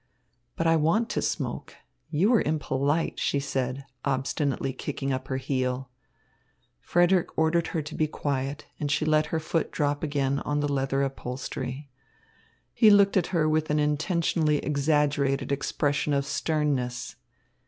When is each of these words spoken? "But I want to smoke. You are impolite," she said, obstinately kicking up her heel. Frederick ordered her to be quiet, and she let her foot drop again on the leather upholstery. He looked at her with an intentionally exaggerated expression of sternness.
"But 0.55 0.65
I 0.65 0.77
want 0.77 1.09
to 1.11 1.21
smoke. 1.21 1.75
You 2.09 2.33
are 2.33 2.41
impolite," 2.41 3.19
she 3.19 3.39
said, 3.39 3.85
obstinately 4.03 4.73
kicking 4.73 5.13
up 5.13 5.27
her 5.27 5.37
heel. 5.37 5.91
Frederick 6.79 7.29
ordered 7.37 7.67
her 7.67 7.83
to 7.83 7.93
be 7.93 8.07
quiet, 8.07 8.65
and 8.79 8.89
she 8.89 9.05
let 9.05 9.27
her 9.27 9.39
foot 9.39 9.71
drop 9.71 10.01
again 10.01 10.39
on 10.39 10.59
the 10.59 10.73
leather 10.73 11.03
upholstery. 11.03 11.91
He 12.73 12.89
looked 12.89 13.15
at 13.15 13.27
her 13.27 13.47
with 13.47 13.69
an 13.69 13.77
intentionally 13.77 14.57
exaggerated 14.57 15.51
expression 15.51 16.13
of 16.13 16.25
sternness. 16.25 17.15